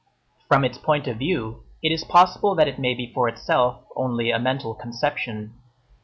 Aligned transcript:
From 0.47 0.65
its 0.65 0.79
point 0.79 1.07
of 1.07 1.19
view, 1.19 1.63
it 1.83 1.91
is 1.93 2.03
possible 2.03 2.55
that 2.55 2.67
it 2.67 2.79
may 2.79 2.95
be 2.95 3.13
for 3.13 3.27
itself, 3.29 3.83
only 3.95 4.31
"a 4.31 4.39
mental 4.39 4.73
conception." 4.73 5.53